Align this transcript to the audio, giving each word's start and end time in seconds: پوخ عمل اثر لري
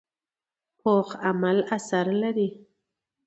پوخ 0.79 1.07
عمل 1.27 1.57
اثر 1.75 2.05
لري 2.21 2.49